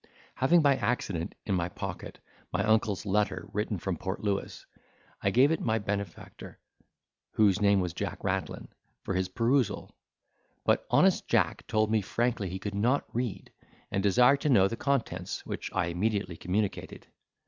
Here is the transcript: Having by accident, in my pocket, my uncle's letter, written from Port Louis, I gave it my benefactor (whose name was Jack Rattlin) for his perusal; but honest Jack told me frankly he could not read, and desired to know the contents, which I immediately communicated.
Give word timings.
Having 0.33 0.63
by 0.63 0.77
accident, 0.77 1.35
in 1.45 1.53
my 1.53 1.69
pocket, 1.69 2.17
my 2.51 2.63
uncle's 2.63 3.05
letter, 3.05 3.47
written 3.53 3.77
from 3.77 3.97
Port 3.97 4.19
Louis, 4.23 4.65
I 5.21 5.29
gave 5.29 5.51
it 5.51 5.61
my 5.61 5.77
benefactor 5.77 6.57
(whose 7.33 7.61
name 7.61 7.81
was 7.81 7.93
Jack 7.93 8.23
Rattlin) 8.23 8.69
for 9.03 9.13
his 9.13 9.29
perusal; 9.29 9.95
but 10.65 10.87
honest 10.89 11.27
Jack 11.27 11.67
told 11.67 11.91
me 11.91 12.01
frankly 12.01 12.49
he 12.49 12.57
could 12.57 12.73
not 12.73 13.05
read, 13.13 13.51
and 13.91 14.01
desired 14.01 14.41
to 14.41 14.49
know 14.49 14.67
the 14.67 14.75
contents, 14.75 15.45
which 15.45 15.69
I 15.71 15.85
immediately 15.89 16.35
communicated. 16.35 17.05